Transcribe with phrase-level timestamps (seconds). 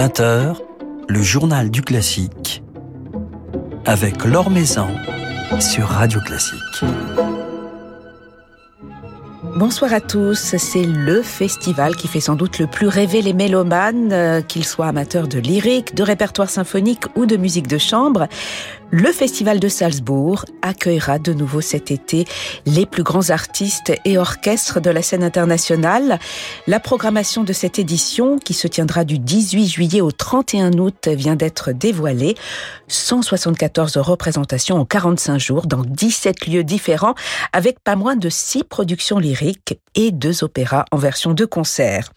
[0.00, 0.56] 20h,
[1.08, 2.62] le journal du classique
[3.84, 4.88] avec Laure Maison
[5.58, 6.56] sur Radio Classique.
[9.56, 14.10] Bonsoir à tous, c'est le festival qui fait sans doute le plus rêver les mélomanes,
[14.10, 18.26] euh, qu'ils soient amateurs de lyrique, de répertoire symphonique ou de musique de chambre.
[18.92, 22.24] Le Festival de Salzbourg accueillera de nouveau cet été
[22.66, 26.18] les plus grands artistes et orchestres de la scène internationale.
[26.66, 31.36] La programmation de cette édition, qui se tiendra du 18 juillet au 31 août, vient
[31.36, 32.34] d'être dévoilée.
[32.88, 37.14] 174 représentations en 45 jours dans 17 lieux différents,
[37.52, 42.10] avec pas moins de 6 productions lyriques et 2 opéras en version de concert.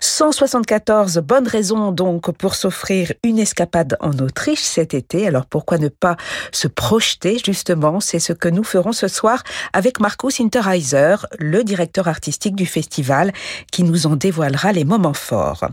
[0.00, 5.28] 174 bonnes raisons donc pour s'offrir une escapade en Autriche cet été.
[5.28, 6.07] Alors pourquoi ne pas
[6.52, 8.00] se projeter justement.
[8.00, 13.32] C'est ce que nous ferons ce soir avec Marcus Interheiser, le directeur artistique du festival,
[13.72, 15.68] qui nous en dévoilera les moments forts.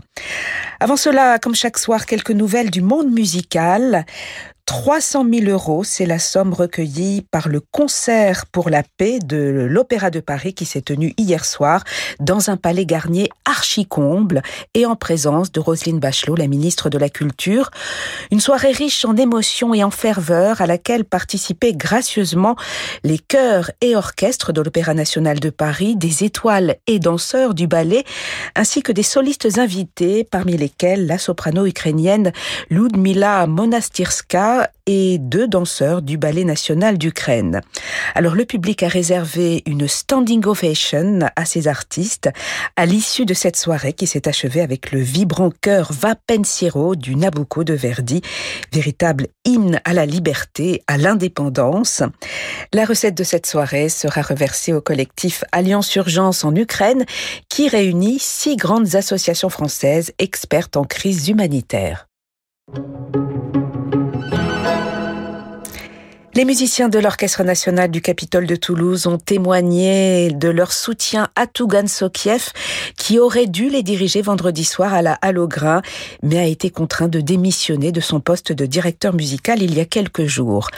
[0.80, 4.04] Avant cela, comme chaque soir, quelques nouvelles du monde musical.
[4.66, 9.36] 300 000 euros, c'est la somme recueillie par le concert pour la paix de
[9.70, 11.84] l'Opéra de Paris qui s'est tenu hier soir
[12.18, 14.42] dans un palais Garnier archi-comble
[14.74, 17.70] et en présence de Roselyne Bachelot, la ministre de la Culture.
[18.32, 22.56] Une soirée riche en émotions et en ferveur à laquelle participaient gracieusement
[23.04, 28.04] les chœurs et orchestres de l'Opéra national de Paris, des étoiles et danseurs du ballet,
[28.56, 32.32] ainsi que des solistes invités, parmi lesquels la soprano ukrainienne
[32.68, 34.55] Ludmila Monastirska,
[34.86, 37.60] et deux danseurs du Ballet national d'Ukraine.
[38.14, 42.30] Alors le public a réservé une standing ovation à ces artistes
[42.76, 47.16] à l'issue de cette soirée qui s'est achevée avec le vibrant chœur Va Pensiero du
[47.16, 48.22] Nabucco de Verdi,
[48.72, 52.02] véritable hymne à la liberté, à l'indépendance.
[52.72, 57.04] La recette de cette soirée sera reversée au collectif Alliance Urgence en Ukraine
[57.48, 62.06] qui réunit six grandes associations françaises expertes en crise humanitaire.
[66.36, 71.46] Les musiciens de l'Orchestre national du Capitole de Toulouse ont témoigné de leur soutien à
[71.46, 72.50] Tougan Sokiev,
[72.98, 75.40] qui aurait dû les diriger vendredi soir à la Halle
[76.22, 79.86] mais a été contraint de démissionner de son poste de directeur musical il y a
[79.86, 80.68] quelques jours.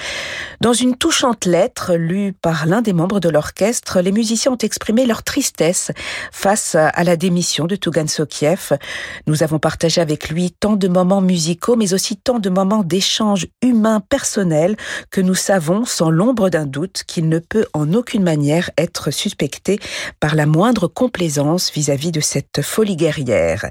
[0.61, 5.07] Dans une touchante lettre lue par l'un des membres de l'orchestre, les musiciens ont exprimé
[5.07, 5.91] leur tristesse
[6.31, 8.79] face à la démission de Tougan Sokiev.
[9.27, 13.49] Nous avons partagé avec lui tant de moments musicaux, mais aussi tant de moments d'échanges
[13.61, 14.77] humains personnels
[15.11, 19.78] que nous savons sans l'ombre d'un doute qu'il ne peut en aucune manière être suspecté
[20.20, 23.64] par la moindre complaisance vis-à-vis de cette folie guerrière.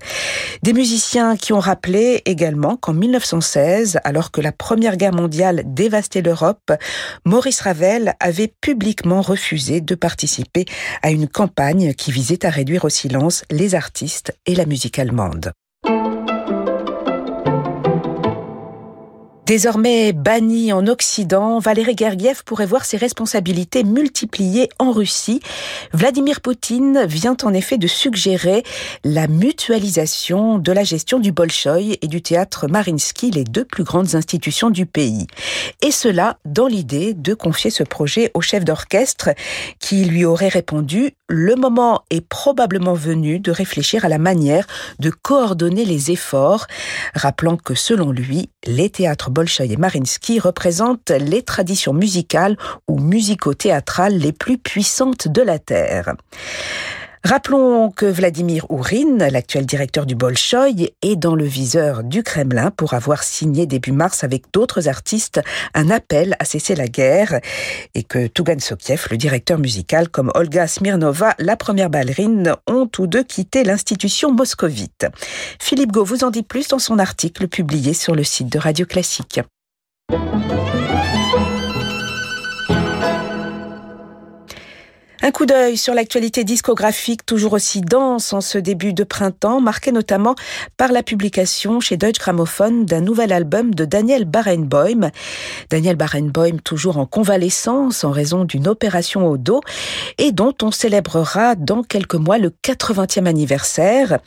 [0.64, 6.24] Des musiciens qui ont rappelé également qu'en 1916, alors que la Première Guerre mondiale dévastait
[6.24, 6.72] l'Europe,
[7.26, 10.66] Maurice Ravel avait publiquement refusé de participer
[11.04, 15.52] à une campagne qui visait à réduire au silence les artistes et la musique allemande.
[19.48, 25.40] Désormais banni en Occident, Valéry Gergiev pourrait voir ses responsabilités multipliées en Russie.
[25.94, 28.64] Vladimir Poutine vient en effet de suggérer
[29.06, 34.16] la mutualisation de la gestion du Bolchoï et du théâtre Marinsky, les deux plus grandes
[34.16, 35.28] institutions du pays.
[35.82, 39.30] Et cela dans l'idée de confier ce projet au chef d'orchestre
[39.80, 44.66] qui lui aurait répondu le moment est probablement venu de réfléchir à la manière
[45.00, 46.68] de coordonner les efforts,
[47.16, 54.18] rappelant que selon lui, les théâtres Bolchoï et Marinsky représentent les traditions musicales ou musico-théâtrales
[54.18, 56.16] les plus puissantes de la Terre.
[57.24, 62.94] Rappelons que Vladimir Ourin, l'actuel directeur du Bolchoï, est dans le viseur du Kremlin pour
[62.94, 65.42] avoir signé début mars avec d'autres artistes
[65.74, 67.40] un appel à cesser la guerre
[67.96, 73.08] et que Tougan Sokiev, le directeur musical, comme Olga Smirnova, la première ballerine, ont tous
[73.08, 75.08] deux quitté l'institution moscovite.
[75.60, 78.86] Philippe Gau vous en dit plus dans son article publié sur le site de Radio
[78.86, 79.42] Classique.
[85.24, 89.92] Un coup d'œil sur l'actualité discographique toujours aussi dense en ce début de printemps, marqué
[89.92, 90.36] notamment
[90.78, 95.10] par la publication chez Deutsche Grammophon d'un nouvel album de Daniel Barenboim.
[95.72, 99.62] Daniel Barenboim toujours en convalescence en raison d'une opération au dos
[100.20, 104.20] et dont on célébrera dans quelques mois le 80e anniversaire.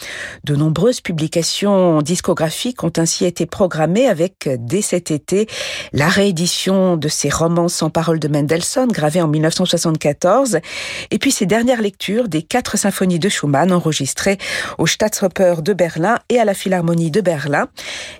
[0.42, 5.46] De nombreuses publications discographiques ont ainsi été programmées avec dès cet été
[5.92, 10.58] la réédition de ses romans sans paroles de Mendelssohn gravés en 1974
[11.10, 14.38] et puis ses dernières lectures des quatre symphonies de Schumann enregistrées
[14.78, 17.68] au Staatsoper de Berlin et à la Philharmonie de Berlin.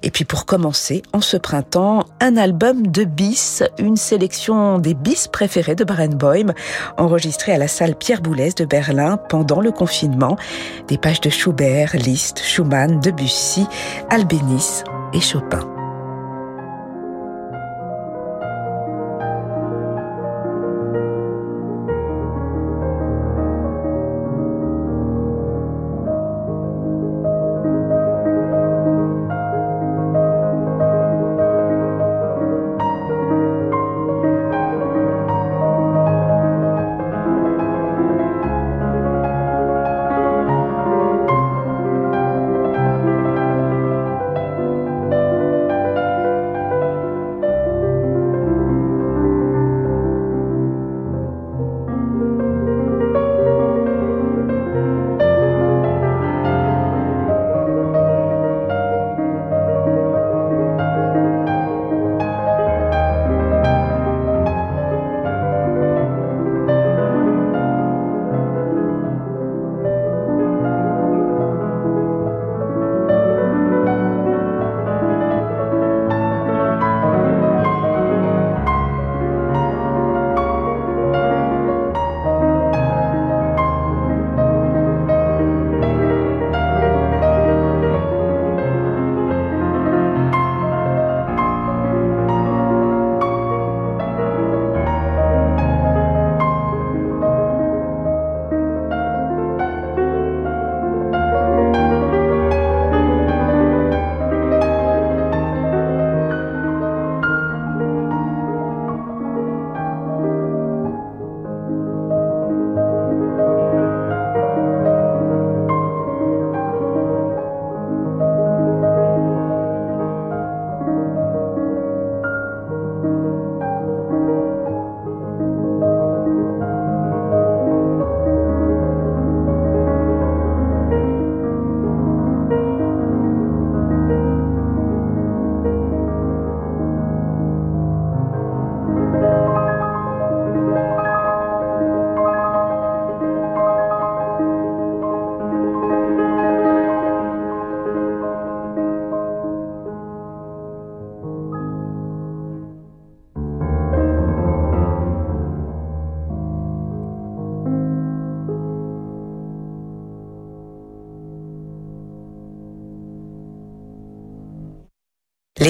[0.02, 5.28] Et puis pour commencer, en ce printemps, un album de bis, une sélection des bis
[5.28, 6.52] préférés de Barenboim,
[6.96, 10.36] enregistré à la salle Pierre Boulez de Berlin pendant le confinement.
[10.88, 13.66] Des pages de Schubert, Liszt, Schumann, Debussy,
[14.10, 15.79] Albéniz et Chopin.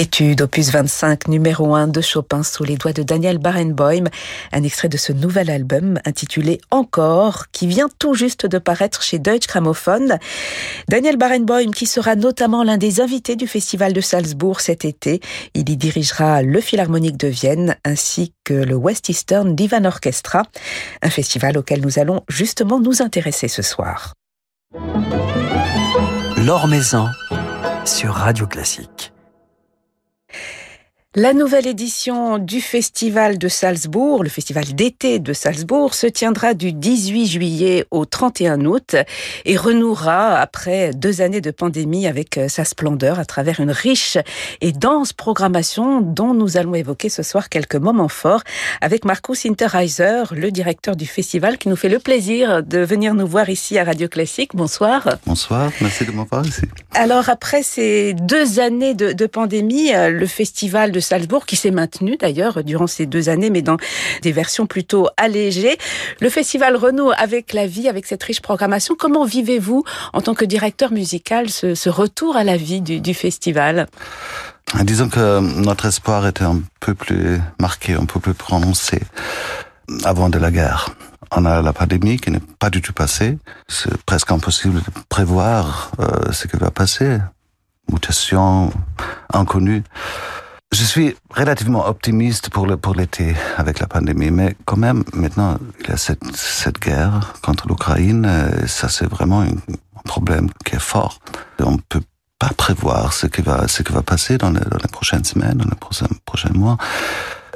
[0.01, 4.05] L'étude, opus 25, numéro 1 de Chopin sous les doigts de Daniel Barenboim,
[4.51, 9.19] un extrait de ce nouvel album intitulé Encore, qui vient tout juste de paraître chez
[9.19, 10.17] Deutsche Grammophon.
[10.89, 15.21] Daniel Barenboim, qui sera notamment l'un des invités du Festival de Salzbourg cet été.
[15.53, 20.41] Il y dirigera le Philharmonique de Vienne ainsi que le West Eastern Divan Orchestra,
[21.03, 24.15] un festival auquel nous allons justement nous intéresser ce soir.
[26.37, 26.67] L'Or
[27.85, 29.13] sur Radio Classique.
[31.17, 36.71] La nouvelle édition du Festival de Salzbourg, le festival d'été de Salzbourg, se tiendra du
[36.71, 38.95] 18 juillet au 31 août
[39.43, 44.17] et renouera après deux années de pandémie avec euh, sa splendeur à travers une riche
[44.61, 48.43] et dense programmation dont nous allons évoquer ce soir quelques moments forts
[48.79, 53.27] avec Markus Hinterheiser, le directeur du festival qui nous fait le plaisir de venir nous
[53.27, 54.51] voir ici à Radio Classique.
[54.55, 55.17] Bonsoir.
[55.25, 56.61] Bonsoir, merci de m'avoir ici.
[56.93, 61.71] Alors après ces deux années de, de pandémie, euh, le festival de Salzbourg, qui s'est
[61.71, 63.77] maintenu d'ailleurs durant ces deux années, mais dans
[64.21, 65.77] des versions plutôt allégées.
[66.19, 70.45] Le festival Renault avec la vie, avec cette riche programmation, comment vivez-vous en tant que
[70.45, 73.87] directeur musical ce, retour à la vie du, festival?
[74.83, 79.01] Disons que notre espoir était un peu plus marqué, un peu plus prononcé
[80.05, 80.89] avant de la guerre.
[81.33, 83.37] On a la pandémie qui n'est pas du tout passée.
[83.67, 87.19] C'est presque impossible de prévoir euh, ce qui va passer.
[87.91, 88.71] Mutation
[89.33, 89.83] inconnue.
[90.73, 95.57] Je suis relativement optimiste pour le pour l'été avec la pandémie, mais quand même maintenant
[95.81, 98.25] il y a cette cette guerre contre l'Ukraine,
[98.67, 101.19] ça c'est vraiment un problème qui est fort.
[101.59, 102.01] On peut
[102.39, 104.61] pas prévoir ce qui va ce qui va passer dans les,
[104.91, 106.77] prochaines semaines, dans les prochains prochains mois.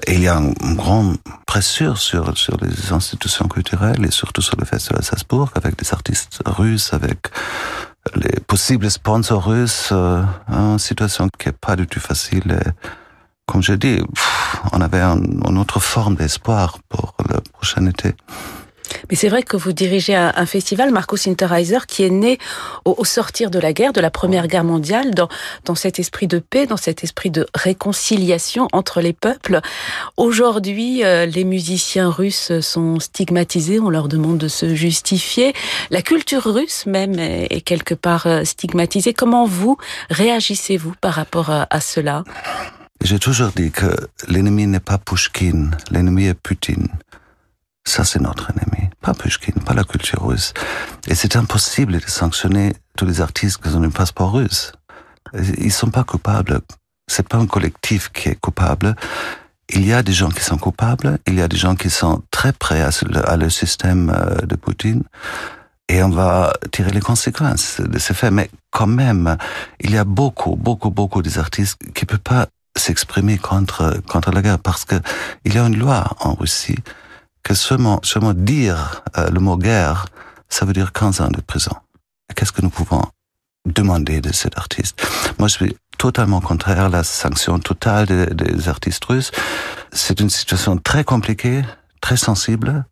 [0.07, 1.15] Et il y a une grande
[1.47, 5.93] pression sur sur les institutions culturelles et surtout sur le festival de Salzbourg avec des
[5.93, 7.29] artistes russes, avec
[8.13, 12.59] les possibles sponsors russes, euh, une situation qui est pas du tout facile.
[13.45, 14.01] Comme je dis,
[14.73, 18.13] on avait une autre forme d'espoir pour le prochain été.
[19.09, 22.37] Mais c'est vrai que vous dirigez un, festival, Marcus Interheiser, qui est né
[22.85, 25.27] au, sortir de la guerre, de la Première Guerre mondiale, dans,
[25.65, 29.61] dans cet esprit de paix, dans cet esprit de réconciliation entre les peuples.
[30.17, 35.53] Aujourd'hui, euh, les musiciens russes sont stigmatisés, on leur demande de se justifier.
[35.89, 39.13] La culture russe même est, quelque part euh, stigmatisée.
[39.13, 39.77] Comment vous
[40.09, 42.23] réagissez-vous par rapport à cela?
[43.03, 43.95] J'ai toujours dit que
[44.27, 46.87] l'ennemi n'est pas Pushkin, l'ennemi est Poutine.
[47.87, 50.53] Ça, c'est notre ennemi, pas Pushkin, pas la culture russe.
[51.07, 54.71] Et c'est impossible de sanctionner tous les artistes qui ont un passeport russe.
[55.33, 56.61] Ils sont pas coupables.
[57.07, 58.95] C'est pas un collectif qui est coupable.
[59.69, 62.23] Il y a des gens qui sont coupables, il y a des gens qui sont
[62.31, 65.03] très prêts à, le système euh, de Poutine,
[65.89, 68.31] et on va tirer les conséquences de ces faits.
[68.31, 69.37] Mais quand même,
[69.79, 74.31] il y a beaucoup, beaucoup, beaucoup des artistes qui ne peuvent pas s'exprimer contre contre
[74.31, 74.95] la guerre parce que
[75.43, 76.77] il y a une loi en Russie
[77.45, 80.07] que seulement, seulement dire euh, le mot guerre,
[80.49, 81.75] ça veut dire 15 ans de prison.
[82.35, 83.03] Qu'est-ce que nous pouvons
[83.65, 85.07] demander de cet artiste?
[85.37, 89.31] Moi, je suis totalement contraire à la sanction totale des, artistes russes.
[89.91, 91.61] C'est une situation très compliquée,
[92.01, 92.85] très sensible.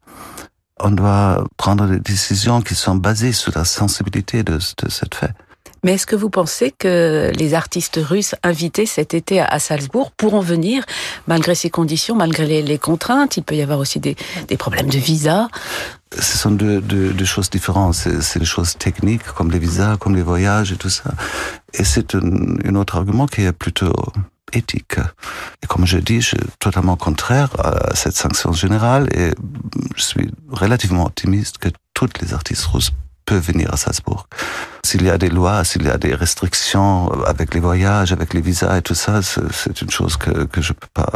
[0.79, 5.33] On doit prendre des décisions qui sont basées sur la sensibilité de, de cette fait.
[5.83, 10.39] Mais est-ce que vous pensez que les artistes russes invités cet été à Salzbourg pourront
[10.39, 10.83] venir
[11.27, 13.37] malgré ces conditions, malgré les, contraintes?
[13.37, 14.15] Il peut y avoir aussi des,
[14.57, 15.49] problèmes de visa.
[16.17, 17.95] Ce sont deux, choses différentes.
[17.95, 21.11] C'est des choses techniques comme les visas, comme les voyages et tout ça.
[21.73, 22.21] Et c'est un,
[22.65, 23.93] un autre argument qui est plutôt
[24.53, 24.97] éthique.
[25.61, 29.31] Et comme je dis, je suis totalement contraire à cette sanction générale et
[29.95, 32.91] je suis relativement optimiste que toutes les artistes russes
[33.25, 34.27] peut venir à Salzbourg.
[34.85, 38.41] S'il y a des lois, s'il y a des restrictions avec les voyages, avec les
[38.41, 41.09] visas et tout ça, c'est une chose que, que je peux pas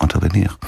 [0.00, 0.58] intervenir.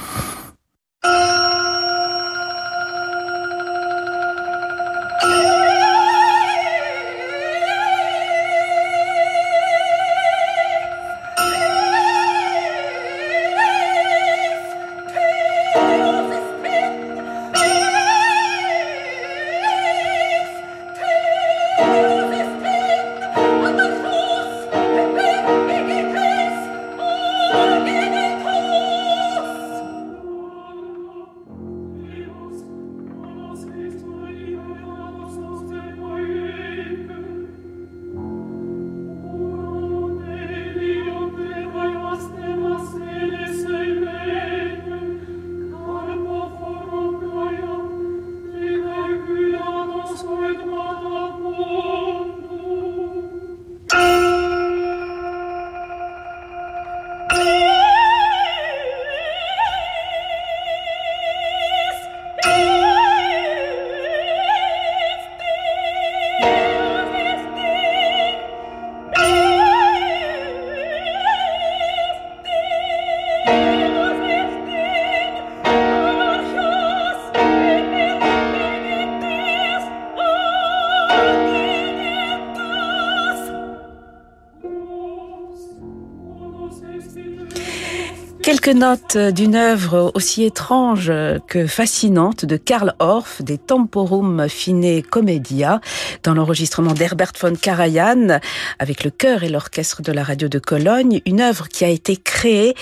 [88.67, 91.09] Quelques notes d'une œuvre aussi étrange
[91.47, 95.79] que fascinante de Karl Orff, des Temporum Fine Commedia,
[96.23, 98.41] dans l'enregistrement d'Herbert von Karajan,
[98.77, 102.17] avec le chœur et l'orchestre de la radio de Cologne, une œuvre qui a été
[102.17, 102.75] créée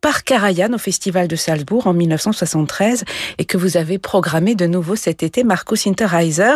[0.00, 3.02] par Karajan au Festival de Salzbourg en 1973
[3.38, 6.54] et que vous avez programmé de nouveau cet été, Markus Hinterheiser.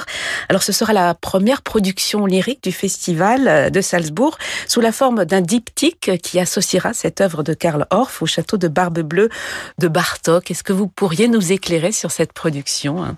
[0.48, 4.38] Alors ce sera la première production lyrique du Festival de Salzbourg
[4.68, 8.75] sous la forme d'un diptyque qui associera cette œuvre de Karl Orff au château de
[8.76, 9.30] Barbe Bleue
[9.78, 10.50] de Bartok.
[10.50, 13.16] Est-ce que vous pourriez nous éclairer sur cette production hein?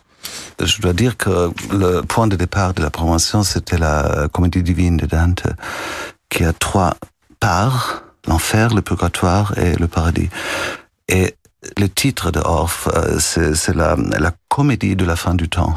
[0.61, 4.97] Je dois dire que le point de départ de la promotion, c'était la comédie divine
[4.97, 5.45] de Dante,
[6.29, 6.95] qui a trois
[7.41, 10.29] parts, l'enfer, le purgatoire et le paradis.
[11.09, 11.35] Et
[11.77, 15.75] le titre de Orff, euh, c'est la, la comédie de la fin du temps.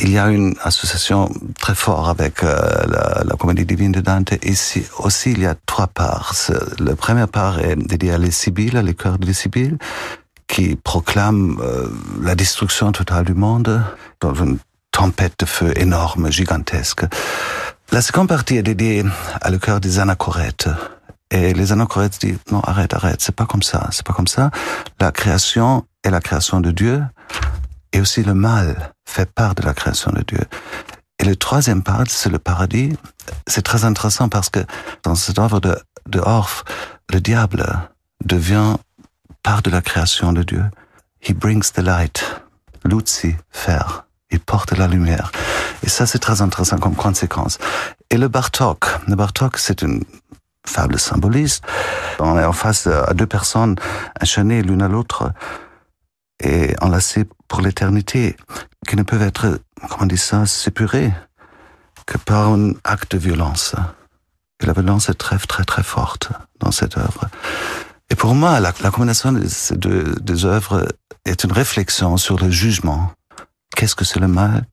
[0.00, 1.28] Il y a une association
[1.58, 4.32] très forte avec euh, la, la, comédie divine de Dante.
[4.32, 4.54] Et
[4.98, 6.34] aussi, il y a trois parts.
[6.78, 9.76] La première part est dédiée à les Sibylles, les cœurs des Sibylles,
[10.46, 11.88] qui proclament euh,
[12.22, 13.82] la destruction totale du monde
[14.20, 14.58] dans une
[14.92, 17.04] tempête de feu énorme, gigantesque.
[17.92, 19.04] La seconde partie est dédiée
[19.40, 20.68] à le cœur des anachorètes.
[21.30, 24.50] Et les anachorètes disent, non, arrête, arrête, c'est pas comme ça, c'est pas comme ça.
[25.00, 27.02] La création est la création de Dieu
[27.92, 30.44] et aussi le mal fait part de la création de Dieu.
[31.18, 32.96] Et le troisième part, c'est le paradis.
[33.46, 34.60] C'est très intéressant parce que
[35.02, 35.76] dans cette œuvre de,
[36.06, 36.64] de Orff,
[37.12, 37.66] le diable
[38.24, 38.76] devient
[39.42, 40.64] part de la création de Dieu.
[41.20, 42.42] He brings the light.
[42.84, 44.04] Luzi faire.
[44.30, 45.32] Il porte la lumière.
[45.82, 47.58] Et ça, c'est très intéressant comme conséquence.
[48.10, 48.84] Et le Bartok.
[49.08, 50.04] Le Bartok, c'est une
[50.66, 51.64] fable symboliste.
[52.20, 53.76] On est en face à deux personnes
[54.20, 55.32] enchaînées l'une à l'autre
[56.42, 58.36] et enlacées pour l'éternité,
[58.86, 61.12] qui ne peuvent être, comment on dit ça, séparées
[62.06, 63.74] que par un acte de violence.
[64.60, 66.30] Et la violence est très, très, très forte
[66.60, 67.28] dans cette œuvre.
[68.10, 70.88] Et pour moi, la, la combinaison de ces deux, deux œuvres
[71.24, 73.12] est une réflexion sur le jugement.
[73.76, 74.64] Qu'est-ce que c'est le mal?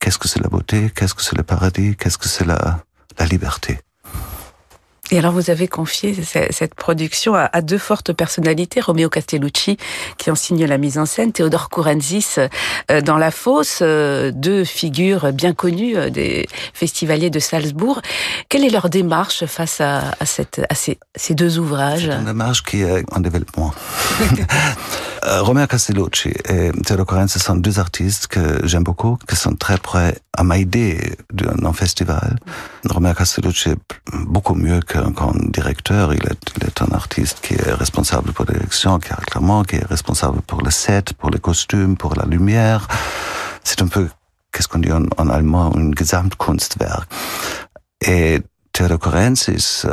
[0.00, 0.90] Qu'est-ce que c'est la beauté?
[0.90, 1.96] Qu'est-ce que c'est le paradis?
[1.96, 2.80] Qu'est-ce que c'est la,
[3.18, 3.80] la liberté?
[5.10, 9.76] Et alors vous avez confié cette production à, deux fortes personnalités, Romeo Castellucci
[10.18, 12.36] qui en signe la mise en scène, Théodore Courenzis
[12.90, 18.00] euh, dans La Fosse, euh, deux figures bien connues euh, des festivaliers de Salzbourg.
[18.48, 22.06] Quelle est leur démarche face à, cette, à ces, ces, deux ouvrages?
[22.06, 23.74] C'est une démarche qui est en développement.
[25.24, 29.76] Euh, Romeo Castellucci et Théodore Corenz sont deux artistes que j'aime beaucoup, qui sont très
[29.76, 32.38] prêts à m'aider dans un festival.
[32.88, 33.78] Romeo Castellucci est
[34.12, 35.12] beaucoup mieux qu'un
[35.48, 36.14] directeur.
[36.14, 39.62] Il est, il est, un artiste qui est responsable pour la direction, qui est clairement,
[39.62, 42.88] qui est responsable pour le set, pour les costumes, pour la lumière.
[43.62, 44.08] C'est un peu,
[44.52, 47.10] qu'est-ce qu'on dit en, en allemand, un Gesamtkunstwerk.
[48.06, 48.40] Et
[48.72, 49.50] Théodore Corenz,
[49.84, 49.92] euh,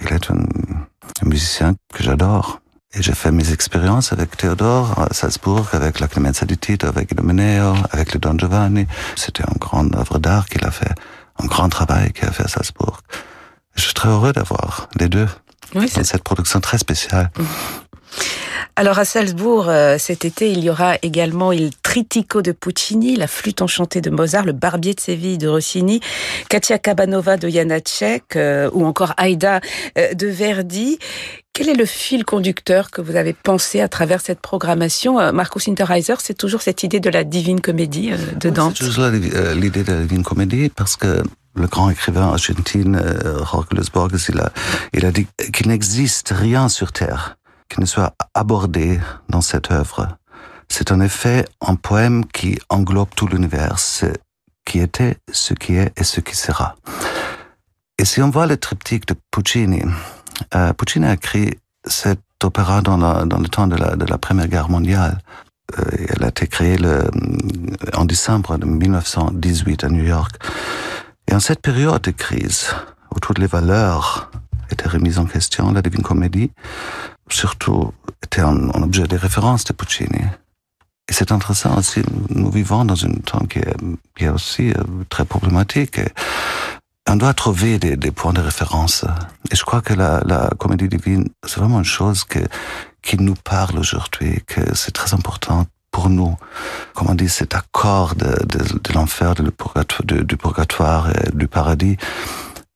[0.00, 2.62] il est un, un musicien que j'adore.
[2.94, 7.10] Et j'ai fait mes expériences avec Théodore à Salzbourg, avec la Clemenza di Tito, avec
[7.10, 8.86] Idomeneo, avec le Don Giovanni.
[9.16, 10.92] C'était une grande œuvre d'art qu'il a fait,
[11.38, 13.00] un grand travail qu'il a fait à Salzbourg.
[13.76, 15.28] Je suis très heureux d'avoir les deux
[15.74, 17.30] oui, dans cette production très spéciale.
[17.38, 17.42] Mmh.
[18.76, 23.26] Alors à Salzbourg, euh, cet été, il y aura également Il Tritico de Puccini, La
[23.26, 26.00] flûte enchantée de Mozart, Le Barbier de Séville de Rossini,
[26.48, 29.60] Katia Kabanova de Janacek euh, ou encore Aïda
[29.98, 30.98] euh, de Verdi.
[31.52, 35.34] Quel est le fil conducteur que vous avez pensé à travers cette programmation?
[35.34, 38.76] Marcus Interheiser, c'est toujours cette idée de la divine comédie de Dante?
[38.78, 41.22] C'est toujours l'idée de la divine comédie parce que
[41.54, 43.02] le grand écrivain argentin
[43.50, 44.50] Jorge Luis Borges, il a,
[44.94, 47.36] il a dit qu'il n'existe rien sur Terre
[47.68, 50.16] qui ne soit abordé dans cette œuvre.
[50.74, 54.06] C'est en effet un poème qui englobe tout l'univers, ce
[54.64, 56.76] qui était, ce qui est et ce qui sera.
[57.98, 59.82] Et si on voit le triptyque de Puccini,
[60.54, 65.18] euh, Puccini a écrit cet opéra dans, le temps de la, Première Guerre mondiale.
[65.78, 66.78] Euh, elle a été créée
[67.92, 70.36] en décembre de 1918 à New York.
[71.28, 72.74] Et en cette période de crise,
[73.14, 74.30] où toutes les valeurs
[74.70, 76.50] étaient remises en question, la Divine Comédie,
[77.28, 77.92] surtout
[78.24, 80.22] était un, objet de référence de Puccini.
[81.12, 83.76] Et c'est intéressant aussi, nous vivons dans un temps qui est,
[84.16, 85.98] qui est aussi euh, très problématique.
[85.98, 86.08] Et
[87.06, 89.04] on doit trouver des, des, points de référence.
[89.50, 92.38] Et je crois que la, la comédie divine, c'est vraiment une chose que,
[93.02, 96.34] qui nous parle aujourd'hui, que c'est très important pour nous.
[96.94, 101.98] Comme on dit, cet accord de, de, de l'enfer, de du purgatoire et du paradis.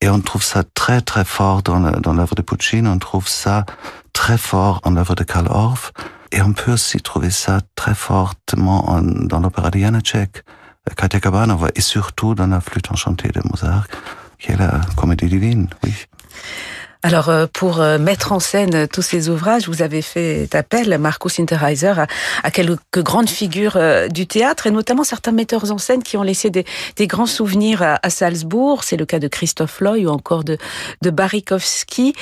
[0.03, 3.65] Et on trouve ça très très fort dans l'œuvre de Puccini, on trouve ça
[4.13, 5.93] très fort en l'œuvre de Karl Orff,
[6.37, 10.45] et on peut aussi trouver ça très fortement en, dans l'opéra de Janacek,
[10.95, 13.87] Katia Kabanova, et surtout dans la flûte enchantée de Mozart,
[14.39, 15.95] qui est la comédie divine, oui.
[17.03, 21.41] Alors, euh, pour euh, mettre en scène tous ces ouvrages, vous avez fait appel, Marcus
[21.41, 21.95] Interheiser,
[22.43, 26.23] à, quelques grandes figures euh, du théâtre, et notamment certains metteurs en scène qui ont
[26.23, 26.67] laissé des,
[27.07, 28.85] grands souvenirs à, Salzbourg.
[28.85, 30.59] C'est le cas de Christophe Loy ou encore de,
[31.03, 32.15] de Barikowski.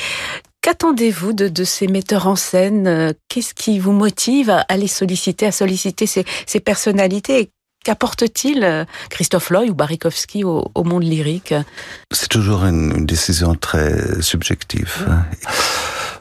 [0.64, 2.87] Qu'attendez-vous de, de, ces metteurs en scène?
[2.87, 7.50] Euh, Qu'est-ce qui vous motive à les solliciter, à solliciter ces, ces personnalités?
[7.85, 11.53] Qu'apporte-t-il euh, Christophe Loy ou Barikowski au, au monde lyrique?
[12.11, 15.07] C'est toujours une, une, décision très subjective.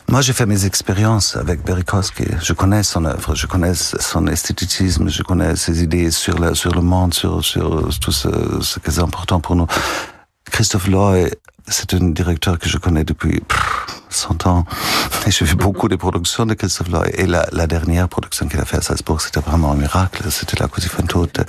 [0.09, 2.25] Moi, j'ai fait mes expériences avec Berikowski.
[2.41, 6.75] Je connais son œuvre, je connais son esthéticisme, je connais ses idées sur le, sur
[6.75, 8.27] le monde, sur, sur tout ce,
[8.59, 9.67] ce qui est important pour nous.
[10.51, 11.29] Christophe Loy,
[11.69, 13.41] c'est un directeur que je connais depuis
[14.13, 14.65] 100 ans.
[15.25, 17.09] Et j'ai vu beaucoup de productions de Christophe Loy.
[17.13, 20.23] Et la, dernière production qu'il a fait à Salzbourg, c'était vraiment un miracle.
[20.29, 21.41] C'était la Così fan tutte.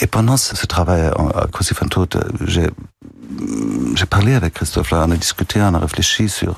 [0.00, 1.02] Et pendant ce, travail
[1.34, 6.28] à Così fan tutte, j'ai parlé avec Christophe là, on a discuté, on a réfléchi
[6.28, 6.56] sur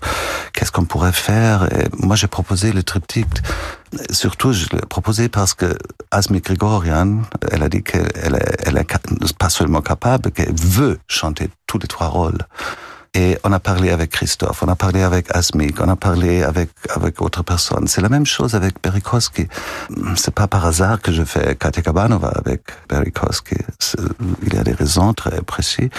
[0.52, 1.64] qu'est-ce qu'on pourrait faire.
[1.72, 3.42] Et moi, j'ai proposé le triptyque.
[4.10, 5.76] Surtout, je l'ai proposé parce que
[6.10, 8.84] Asmi Grigorian, elle a dit qu'elle elle
[9.38, 12.38] pas seulement capable, qu'elle veut chanter tous les trois rôles.
[13.16, 16.70] Et on a parlé avec Christophe, on a parlé avec Asmik, on a parlé avec
[16.90, 17.86] avec autres personnes.
[17.86, 19.46] C'est la même chose avec Berikowski.
[20.16, 23.56] C'est pas par hasard que je fais Katia Kabanova avec Berikowski.
[24.42, 25.90] Il y a des raisons très précises.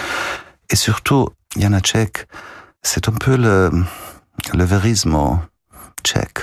[0.70, 2.28] Et surtout, Janacek,
[2.84, 3.72] c'est un peu le,
[4.54, 5.40] le verisme
[6.04, 6.40] tchèque.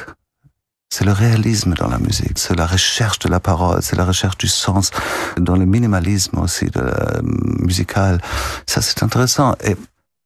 [0.93, 4.37] c'est le réalisme dans la musique, c'est la recherche de la parole, c'est la recherche
[4.37, 4.91] du sens,
[5.39, 8.21] dans le minimalisme aussi de la musical.
[8.67, 9.55] Ça, c'est intéressant.
[9.65, 9.75] Et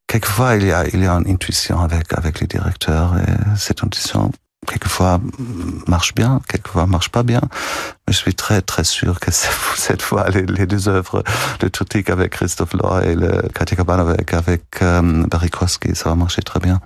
[0.06, 3.82] quelquefois, il y a, il y a une intuition avec, avec les directeurs, et cette
[3.84, 4.30] intuition,
[4.66, 5.20] quelquefois,
[5.86, 7.40] marche bien, quelquefois, marche pas bien.
[8.06, 9.30] Mais je suis très, très sûr que
[9.76, 11.22] cette fois, les, deux œuvres,
[11.62, 16.14] le Tutik avec Christophe Loy et le Katia avec, avec euh, Barry Kroski, ça va
[16.14, 16.80] marcher très bien.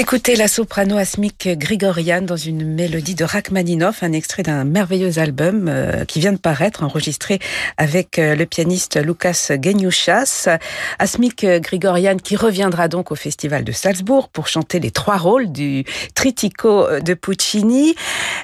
[0.00, 5.18] On écoutait la soprano asmique Grigorian dans une mélodie de Rachmaninoff, un extrait d'un merveilleux
[5.18, 7.38] album euh, qui vient de paraître, enregistré
[7.76, 10.48] avec euh, le pianiste Lucas Geniuchas.
[10.98, 15.84] Asmique Grigorian qui reviendra donc au Festival de Salzbourg pour chanter les trois rôles du
[16.14, 17.94] Tritico de Puccini.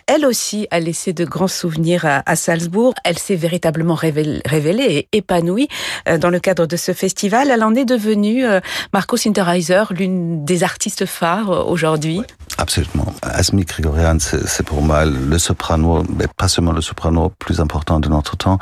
[0.06, 2.92] Elle aussi a laissé de grands souvenirs à, Salzbourg.
[3.02, 4.44] Elle s'est véritablement révélée,
[4.90, 5.68] et épanouie
[6.06, 7.50] euh, dans le cadre de ce festival.
[7.50, 8.44] Elle en est devenue,
[8.92, 12.22] Marco Sinterheiser, l'une des artistes phares euh, aujourd'hui
[12.59, 13.12] Absolument.
[13.22, 18.09] Asmi Grigorian, c'est pour moi le soprano, mais pas seulement le soprano plus important de
[18.09, 18.59] notre temps,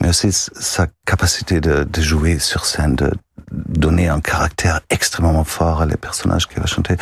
[0.00, 3.10] mais aussi sa capacité de, de jouer sur scène, de
[3.54, 6.96] donner un caractère extrêmement fort à les personnages qu'elle va chanter.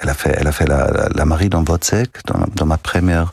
[0.00, 3.32] Elle a fait, elle a fait la, Marie dans Wozzeck, dans, ma première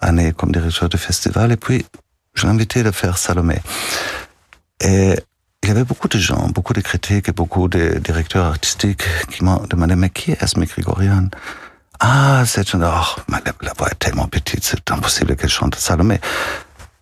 [0.00, 1.84] année comme directeur de festival, et puis
[2.34, 3.60] je l'ai invité à faire Salomé.
[4.80, 5.16] Et
[5.66, 9.42] il y avait beaucoup de gens, beaucoup de critiques et beaucoup de directeurs artistiques qui
[9.42, 11.28] m'ont demandé, mais qui est Esme Grigorian?
[11.98, 16.20] Ah, c'est une, oh, la, voix est tellement petite, c'est impossible qu'elle chante Salomé.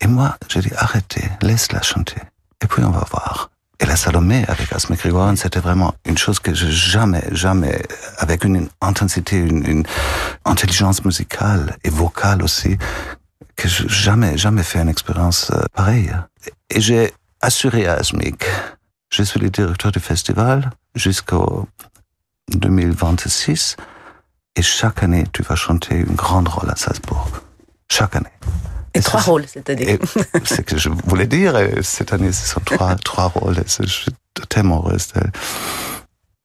[0.00, 2.16] Et moi, j'ai dit, arrêtez, laisse-la chanter.
[2.62, 3.50] Et puis on va voir.
[3.80, 7.82] Et la Salomé avec Asme Grigorian, c'était vraiment une chose que je jamais, jamais,
[8.16, 9.84] avec une intensité, une, une
[10.46, 12.78] intelligence musicale et vocale aussi,
[13.56, 16.10] que je jamais, jamais fait une expérience euh, pareille.
[16.70, 17.12] Et j'ai
[17.44, 18.44] assuré à Asmic.
[19.10, 21.68] Je suis le directeur du festival jusqu'au
[22.52, 23.76] 2026
[24.56, 27.28] et chaque année, tu vas chanter une grande rôle à Salzbourg.
[27.90, 28.32] Chaque année.
[28.94, 29.98] Et, trois rôles, c'est-à-dire.
[30.44, 31.54] C'est ce que je voulais dire.
[31.82, 33.56] cette année, ce sont trois, trois rôles.
[33.56, 34.12] je suis
[34.48, 35.08] tellement heureuse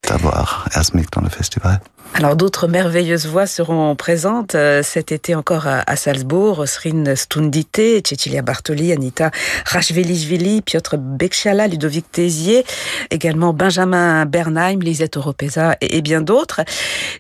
[0.08, 1.80] d'avoir Asmic dans le festival.
[2.16, 8.42] Alors d'autres merveilleuses voix seront présentes euh, cet été encore à, Salzbourg, Srin Stundite, Cecilia
[8.42, 9.32] Bartoli, Anita
[9.66, 12.66] Rachvelishvili, Piotr Bekchala, Ludovic Tézier,
[13.10, 16.62] également Benjamin Bernheim, Lisette Oropesa et, bien d'autres.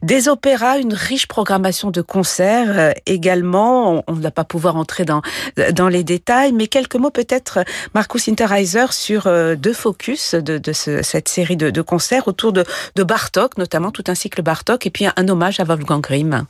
[0.01, 4.03] Des opéras, une riche programmation de concerts euh, également.
[4.07, 5.21] On ne va pas pouvoir entrer dans,
[5.71, 7.59] dans les détails, mais quelques mots peut-être,
[7.93, 13.03] Marcus Interheiser, sur euh, deux focus de, cette série de, de concerts autour de, de
[13.03, 16.45] Bartok, notamment tout un cycle Bartok et puis un hommage à Wolfgang Grimm.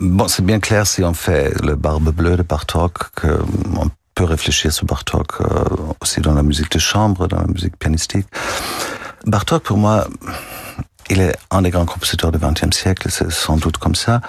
[0.00, 4.72] Bon, c'est bien clair si on fait le Barbe Bleue de Bartok, qu'on peut réfléchir
[4.72, 5.64] sur Bartok euh,
[6.00, 8.26] aussi dans la musique de chambre, dans la musique pianistique.
[9.26, 10.06] Bartok, pour moi,
[11.10, 14.20] il est un des grands compositeurs du XXe siècle, c'est sans doute comme ça,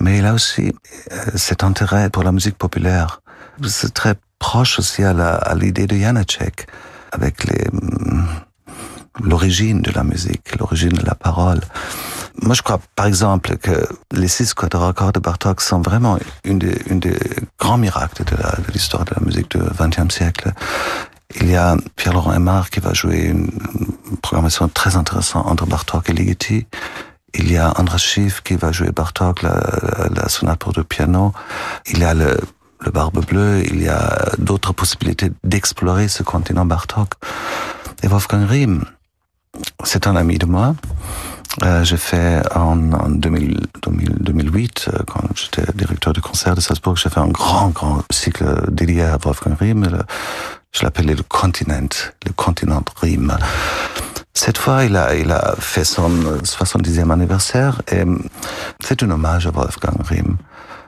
[0.00, 0.72] Mais il a aussi
[1.12, 3.20] euh, cet intérêt pour la musique populaire.
[3.64, 6.66] C'est très proche aussi à l'idée de Janacek,
[7.12, 8.26] avec les mm,
[9.20, 11.60] l'origine de la musique, l'origine de la parole.
[12.40, 16.78] Moi, je crois, par exemple, que les six quadra-accords de Bartok sont vraiment une des,
[17.58, 20.52] grands miracles de l'histoire de, la musique du XXe siècle.
[21.40, 23.50] Il y a Pierre-Laurent Aymar qui va jouer une
[24.22, 26.66] programmation très intéressante entre Bartok et Ligeti.
[27.34, 31.32] Il y a Andras Schiff qui va jouer Bartok, la, sonate pour deux piano.
[31.86, 32.38] Il y a le,
[32.80, 33.62] le Barbe Bleue.
[33.64, 37.14] Il y a d'autres possibilités d'explorer ce continent Bartok.
[38.02, 38.84] Et Wolfgang Riem,
[39.84, 40.74] c'est un ami de moi.
[41.62, 46.96] Euh, j'ai fait en, en 2000, 2008, euh, quand j'étais directeur du concert de Salzbourg,
[46.96, 50.04] j'ai fait un grand, grand cycle dédié à Wolfgang Riem.
[50.72, 51.88] Je l'appelais le continent,
[52.24, 53.36] le continent Riem.
[54.32, 56.08] Cette fois, il a, il a fait son
[56.42, 58.04] 70e anniversaire et
[58.80, 60.38] c'est un hommage à Wolfgang Riem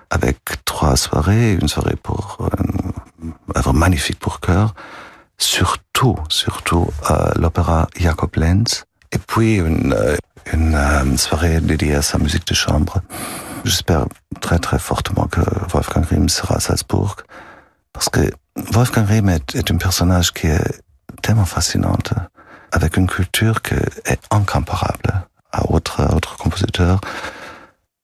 [0.09, 2.38] avec trois soirées, une soirée pour
[3.22, 4.74] une œuvre magnifique pour chœur,
[5.95, 10.17] surtout, surtout euh, l'opéra Jacob Lenz, et puis une, euh,
[10.53, 13.01] une euh, soirée dédiée à sa musique de chambre.
[13.65, 14.07] J'espère
[14.41, 15.41] très très fortement que
[15.73, 17.17] Wolfgang Riem sera à Salzbourg,
[17.93, 18.21] parce que
[18.57, 20.83] Wolfgang Riem est, est un personnage qui est
[21.23, 22.13] tellement fascinante,
[22.73, 27.01] avec une culture qui est incomparable à autres, à compositeurs.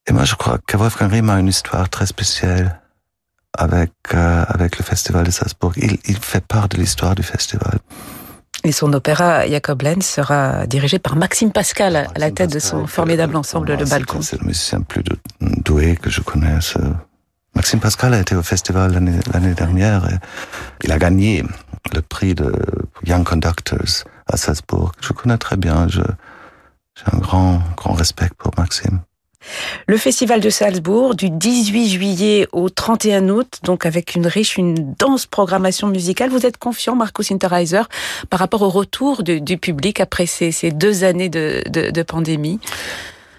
[0.06, 2.79] Et moi, je crois que Wolfgang Riem a une histoire très spéciale
[3.56, 5.72] avec, euh, avec le Festival de Salzbourg.
[5.76, 7.78] Il, il fait part de l'histoire du festival.
[8.62, 12.86] Et son opéra Jacob Lenz sera dirigé par Maxime Pascal à la tête de son
[12.86, 14.20] formidable ensemble Le Balcon.
[14.20, 15.02] C'est le musicien plus
[15.40, 16.74] doué que je connaisse.
[17.54, 18.92] Maxime Pascal a été au festival
[19.32, 20.16] l'année dernière et
[20.84, 21.42] il a gagné
[21.94, 22.52] le prix de
[23.04, 24.92] Young Conductors à Salzbourg.
[25.00, 25.88] Je connais très bien.
[25.88, 26.02] J'ai
[27.12, 29.00] un grand, grand respect pour Maxime.
[29.86, 34.94] Le festival de Salzbourg du 18 juillet au 31 août, donc avec une riche, une
[34.98, 36.30] dense programmation musicale.
[36.30, 37.82] Vous êtes confiant, Marcus Interheiser,
[38.28, 42.02] par rapport au retour du, du public après ces, ces, deux années de, de, de,
[42.02, 42.60] pandémie?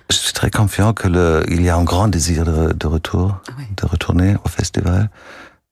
[0.10, 3.38] Je suis très confiant que le, il y a un grand désir de, de retour,
[3.58, 3.64] oui.
[3.78, 5.10] de retourner au festival.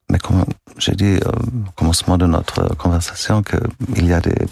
[0.10, 0.46] Mais comme
[0.78, 4.48] j'ai dit au commencement de notre conversation, qu'il y a des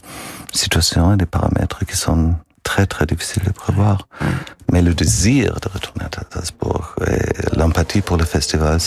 [0.53, 2.35] situations et des paramètres qui sont
[2.67, 4.09] très très difficile de prévoir.
[4.73, 8.77] Mais le désir de retourner à Salzbourg et l'empathie pour le festival,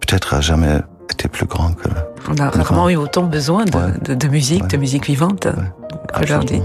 [0.00, 0.76] peut-être a jamais
[1.10, 1.88] été plus grand que.
[2.28, 3.92] On a rarement eu autant besoin de, ouais.
[4.08, 4.68] de, de musique, ouais.
[4.68, 6.22] de musique vivante ouais.
[6.22, 6.60] aujourd'hui.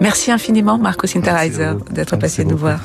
[0.00, 2.80] Merci infiniment, Marcos Interheiser, d'être passé nous voir.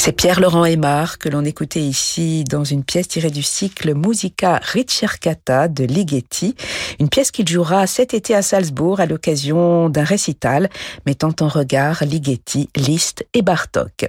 [0.00, 5.66] C'est Pierre-Laurent Aymar que l'on écoutait ici dans une pièce tirée du cycle Musica Ricercata
[5.66, 6.54] de Ligeti,
[7.00, 10.70] une pièce qu'il jouera cet été à Salzbourg à l'occasion d'un récital
[11.04, 14.08] mettant en regard Ligeti, Liszt et Bartok.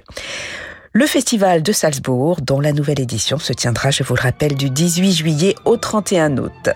[0.92, 4.70] Le festival de Salzbourg, dont la nouvelle édition se tiendra, je vous le rappelle, du
[4.70, 6.70] 18 juillet au 31 août.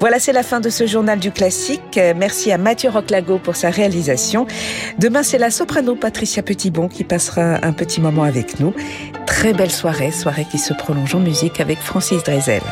[0.00, 2.00] Voilà, c'est la fin de ce journal du classique.
[2.16, 4.48] Merci à Mathieu Roclago pour sa réalisation.
[4.98, 8.74] Demain, c'est la soprano Patricia Petitbon qui passera un petit moment avec nous.
[9.24, 12.62] Très belle soirée, soirée qui se prolonge en musique avec Francis Drezel.